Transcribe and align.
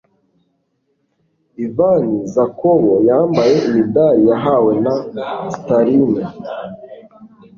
Ivan 1.65 2.05
Zakob, 2.33 2.83
yambaye 3.07 3.55
imidari 3.67 4.21
yahawe 4.31 4.71
na 4.83 4.93
Stalin 5.55 6.11